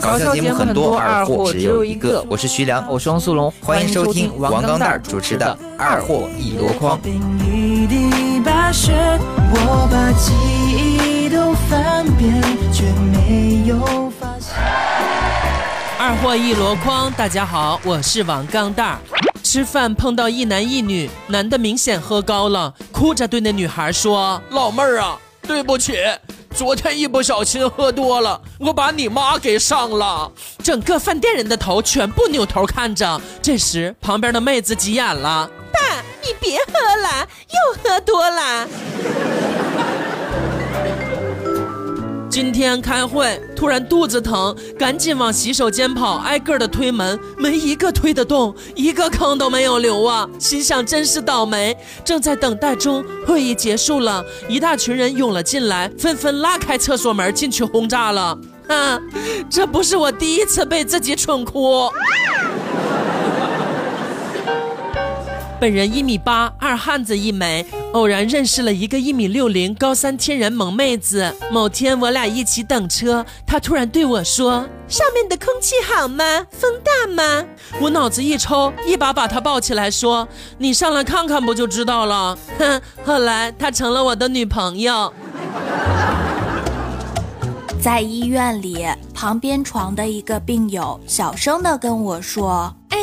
[0.00, 2.24] 搞笑节目很多，二货只有一个。
[2.28, 6.98] 我是徐良，我是汪苏泷，欢迎收听王钢蛋主持的《二货一箩筐》。
[15.98, 18.98] 二货一箩筐，大家好，我是王钢蛋。
[19.42, 25.96] 吃饭碰到一男一女，男的明显喝高了，哭着对那女孩说：“老妹儿啊，对不起。”
[26.58, 30.28] 昨天一不小心喝多了，我把你妈给上了。
[30.60, 33.20] 整个饭店人的头全部扭头看着。
[33.40, 35.78] 这时，旁边的妹子急眼了：“爸，
[36.20, 38.66] 你别喝了，又喝多了。”
[42.40, 50.24] 今天开会，突然肚子疼，赶紧往洗手间跑，挨个的推门，没一个推得动，一个坑都没有留啊！
[50.38, 51.76] 心想真是倒霉。
[52.04, 58.38] 正在等待中，会议结束了，一大群人涌了进来，纷纷拉开厕所门进去轰炸了。
[58.68, 58.96] 啊，
[59.50, 61.90] 这不是我第一次被自己蠢哭。
[65.60, 71.34] 本人一米八，二汉子一枚，偶然认识了一个一米六零、高三天然萌妹子。
[71.50, 76.46] 某天我俩一起等车，她突然对我说：“上面的空气好吗？
[76.52, 77.44] 风大吗？”
[77.82, 85.12] 我脑子一抽，一把把她抱起来说：“你上来看看不就知道了。”哼，后来她成了我的女朋友。
[87.82, 92.98] 在医院里，旁边床的一个病友小声的跟我说：“哎。”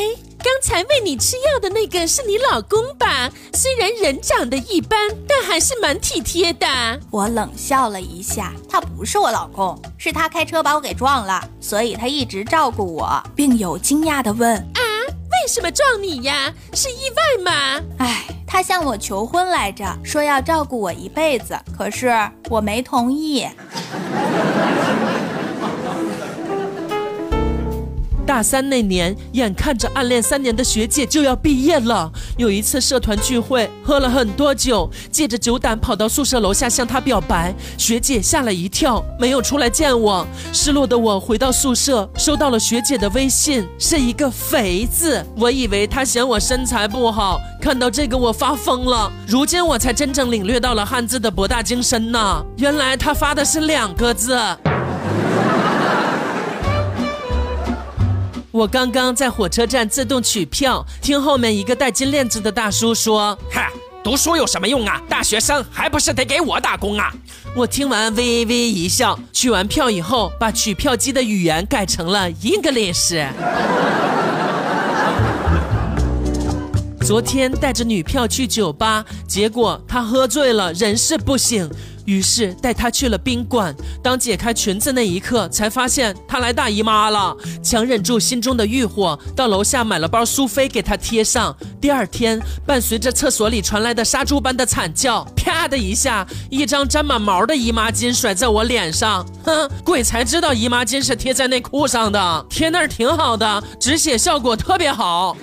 [0.46, 3.32] 刚才喂你吃药的那个是你老公吧？
[3.54, 6.68] 虽然人长得一般，但还是蛮体贴的。
[7.10, 13.20] 我冷笑了一下，他不是我老公，是他开车把我给撞了，所以他一直照顾我。
[13.36, 16.54] 病友惊讶地问：“啊，为什么撞你呀？
[16.73, 22.14] 是意外吗？”唉，他向我求婚来着，说要照顾我一辈子，可是
[22.52, 23.48] 我没同意。
[28.26, 32.12] 大三那年，眼看着暗恋三年的学姐就要毕业了。
[32.38, 37.54] 有一次社团聚会，喝了很多酒，借着酒胆跑到宿舍楼下向她表白。
[37.77, 40.26] 学姐吓了一跳，没有出来见我。
[40.52, 45.23] 失落的我回到宿舍，收到了学姐的微信，是一个“肥”字。
[45.38, 49.11] 我以为她嫌我身材不好，看到这个我发疯了。
[49.28, 52.44] 如今我才真正领略到了汉字的博大精深呢。
[52.58, 54.36] 原来她发的是两个字。
[58.55, 63.70] 我刚刚在火车站自动取票，听后面一个戴金链子的大叔说：“嗨，
[64.02, 65.02] 读书有什么用啊？
[65.10, 67.11] 大学生还不是得给我打工啊！”
[67.54, 73.27] 我听完微微一笑，取完票以后，把取票机的语言改成了 English。
[77.05, 81.70] 昨天带着女票去酒吧，结果她喝醉了，人事不省。
[82.05, 83.76] 于是带她去了宾馆。
[84.02, 87.36] 当解开裙子那一刻，才发现她来大姨妈了。
[87.61, 91.55] 强忍住心中的欲火，到楼下买了包苏菲给她贴上。
[91.82, 99.26] 第二天，伴随着厕所里传来的杀猪般的惨叫，啪的一下，一张沾满毛的姨妈巾甩在我脸上。
[99.43, 105.36] 哼，鬼才知道姨妈巾是贴在内裤上的，贴那儿挺好的，止血效果特别好。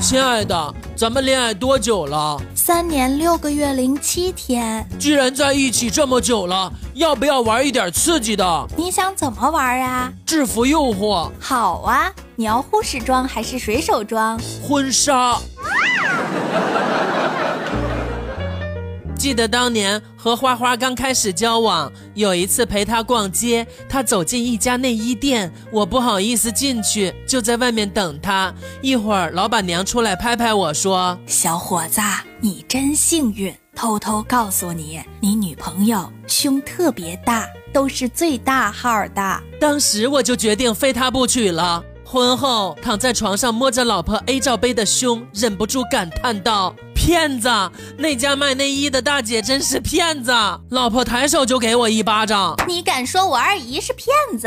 [0.00, 0.74] 亲爱的。
[1.00, 2.38] 咱们恋爱多久了？
[2.54, 4.86] 三年六个月零七天。
[4.98, 8.66] 既然在一起这么久了，要不要玩一点刺激的？
[8.76, 10.12] 你想怎么玩啊？
[10.26, 11.30] 制服诱惑。
[11.40, 14.38] 好啊，你要护士装还是水手装？
[14.62, 15.38] 婚纱。
[19.20, 28.50] 记得当年和花花刚开始交往，有一次陪她逛街，她走进一家内衣店，我不好意思进去，就在外面等她。
[28.80, 32.00] 一会儿，老板娘出来拍拍我说：“小伙子，
[32.40, 33.54] 你真幸运。
[33.76, 41.84] 偷偷告诉你，你女朋友胸特别大，都是最大号的。”当时我就决定非她不娶了。
[42.06, 46.74] 婚后躺在床上摸着老婆 A 罩杯的胸，忍不住感叹道。
[47.00, 47.48] 骗子！
[47.96, 50.30] 那家卖内衣的大姐真是骗子！
[50.68, 52.54] 老婆抬手就给我一巴掌。
[52.68, 54.06] 你敢说我二姨是骗
[54.38, 54.46] 子？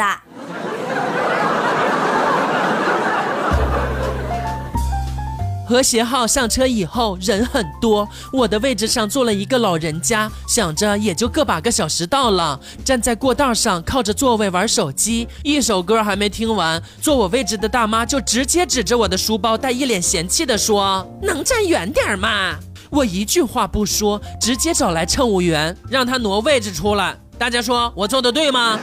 [5.73, 22.55] 和谐号上车以后人很多，我的位置上坐了一个老人家，想着也就个把个小时到了，站在过道上靠着座位玩手机，一首歌还没听完，坐我位置的大妈就直接指着我的书包，带一脸嫌弃的说：“能站远点吗？”
[22.91, 27.17] 我一句话不说，直接找来乘务员，让他挪位置出来。
[27.39, 28.79] 大家说我做的对吗？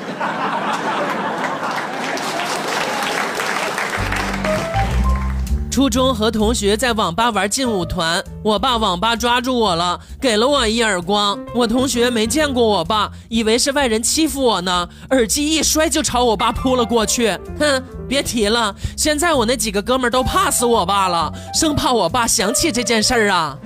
[5.71, 11.39] 初中和同学在网吧玩劲舞团，我爸网吧抓住我了，给了我一耳光。
[11.55, 17.31] 我同学没见过我爸，以为是外人欺负我呢，耳机一摔就朝我爸扑了过去。
[17.57, 23.57] 哼，别提了，现在我那几个哥们都怕死我爸了，生怕我爸想起这件事儿啊。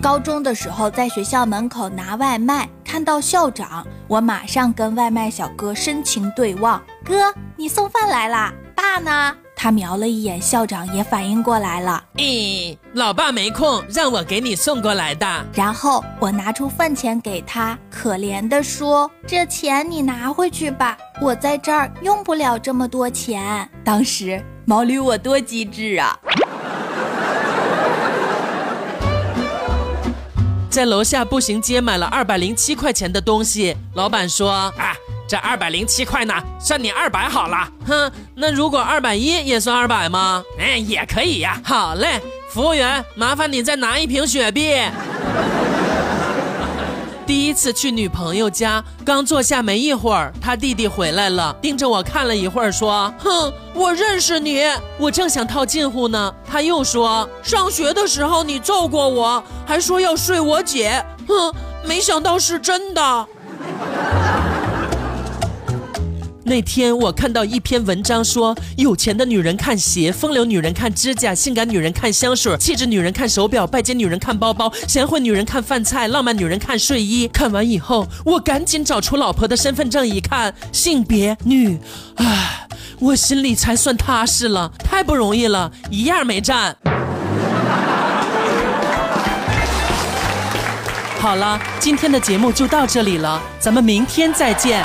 [0.00, 6.82] 高中的时候，在学校门口拿外卖，看到校长，我马上跟外卖小哥深情对望。
[7.04, 8.50] 哥，你送饭来啦？
[8.74, 9.36] 爸呢？
[9.54, 12.02] 他瞄了一眼校长，也反应过来了。
[12.14, 15.26] 咦，老爸没空，让我给你送过来的。
[15.52, 26.18] 然后我拿出饭钱给他，可怜的说：“这钱你拿回去吧，我在这儿用不了这么多钱。”当时毛驴我多机智啊！
[30.76, 34.94] 在楼下步行街买了二百零七块钱的东西，老板说：“啊，
[35.26, 37.66] 这二百零七块呢，算你二百好了。
[37.86, 40.44] 哼，那如果二百一也算二百吗？
[40.58, 41.58] 哎，也可以呀。
[41.64, 42.20] 好嘞，
[42.50, 44.74] 服务员，麻烦你再拿一瓶雪碧。”
[47.26, 54.62] 第一次去女朋友家，刚坐下没一会儿，他弟弟回来了，盯着我看了一会儿，说：“哼，我认识你。”
[54.96, 61.52] 我正想套近乎呢，他又说：“上学的时候你揍过我，还说要睡我姐。”哼，
[61.84, 63.26] 没想到是真的。
[66.48, 77.26] 那天我看到一篇文章说，有钱的女人看鞋，风流女人看指甲，性感女人看香水，气质女人看手表，拜金女人看包包，贤惠女人看饭菜，浪漫女人看睡衣。
[77.26, 81.80] 看完以后，我赶紧找出老婆的身份证一看，性别女，
[82.14, 82.68] 唉，
[83.00, 84.70] 我心里才算踏实了。
[84.78, 86.76] 太不容易了，一样没占。
[91.18, 94.84] 好了，今天的节目就到这里了，咱们明天再见。